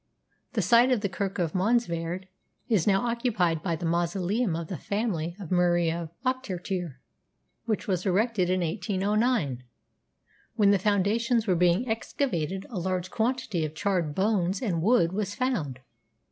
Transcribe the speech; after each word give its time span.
The 0.53 0.63
site 0.63 0.91
of 0.91 1.01
the 1.01 1.09
Kirk 1.09 1.37
of 1.37 1.53
Monzievaird 1.53 2.27
is 2.67 2.87
now 2.87 3.05
occupied 3.05 3.61
by 3.61 3.75
the 3.75 3.85
mausoleum 3.85 4.55
of 4.55 4.65
the 4.67 4.79
family 4.79 5.35
of 5.39 5.51
Murray 5.51 5.91
of 5.91 6.09
Ochtertyre, 6.25 6.95
which 7.65 7.87
was 7.87 8.03
erected 8.03 8.49
in 8.49 8.61
1809. 8.61 9.63
When 10.55 10.71
the 10.71 10.79
foundations 10.79 11.45
were 11.45 11.53
being 11.55 11.87
excavated 11.87 12.65
a 12.71 12.79
large 12.79 13.11
quantity 13.11 13.63
of 13.63 13.75
charred 13.75 14.15
bones 14.15 14.59
and 14.59 14.81
wood 14.81 15.11
was 15.13 15.35
found. 15.35 15.81